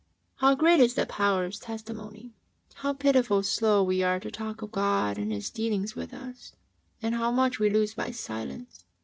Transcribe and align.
"How 0.41 0.55
great 0.55 0.79
is 0.79 0.95
the 0.95 1.05
power 1.05 1.45
of 1.45 1.59
Testimony 1.59 2.33
I 2.33 2.79
How 2.79 2.93
pitifully 2.93 3.43
slow 3.43 3.83
we 3.83 4.01
are 4.01 4.19
to 4.21 4.31
talk 4.31 4.63
of 4.63 4.71
God 4.71 5.19
and 5.19 5.31
His 5.31 5.51
dealings 5.51 5.95
with 5.95 6.11
us, 6.11 6.53
and 7.03 7.13
how 7.13 7.31
much 7.31 7.59
we 7.59 7.69
lose 7.69 7.93
by 7.93 8.09
silence 8.09 8.83